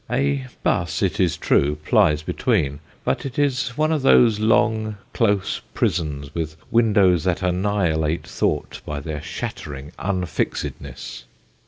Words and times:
A 0.09 0.47
'bus, 0.63 1.03
it 1.03 1.19
is 1.19 1.37
true, 1.37 1.75
plies 1.75 2.23
between, 2.23 2.79
but 3.03 3.23
it 3.23 3.37
is 3.37 3.77
one 3.77 3.91
of 3.91 4.01
those 4.01 4.39
long, 4.39 4.97
close 5.13 5.61
prisons 5.75 6.33
with 6.33 6.57
windows 6.71 7.23
that 7.25 7.43
annihilate 7.43 8.25
thought 8.25 8.81
by 8.83 8.99
their 8.99 9.21
shattering 9.21 9.91
unfixedness. 9.99 11.25